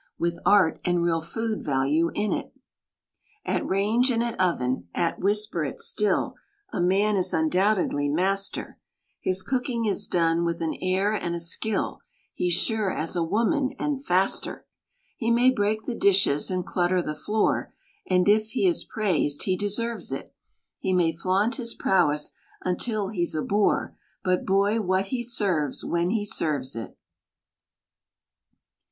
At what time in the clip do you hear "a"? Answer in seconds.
6.73-6.81, 11.35-11.39, 13.15-13.21, 23.35-23.43